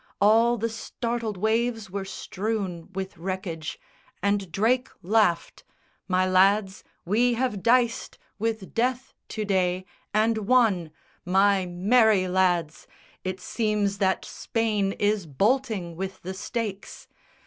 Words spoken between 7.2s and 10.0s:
have diced With death to day,